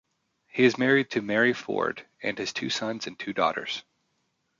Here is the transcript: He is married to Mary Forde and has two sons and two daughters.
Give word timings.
He 0.47 0.63
is 0.63 0.79
married 0.79 1.11
to 1.11 1.21
Mary 1.21 1.53
Forde 1.53 2.03
and 2.23 2.35
has 2.39 2.51
two 2.53 2.71
sons 2.71 3.05
and 3.05 3.19
two 3.19 3.33
daughters. 3.33 3.83